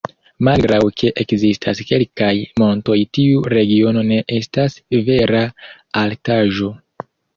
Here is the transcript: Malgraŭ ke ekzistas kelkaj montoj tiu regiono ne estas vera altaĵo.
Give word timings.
Malgraŭ 0.47 0.77
ke 1.01 1.09
ekzistas 1.23 1.81
kelkaj 1.89 2.31
montoj 2.63 2.97
tiu 3.17 3.43
regiono 3.55 4.03
ne 4.13 4.19
estas 4.39 4.79
vera 5.11 5.43
altaĵo. 6.05 6.73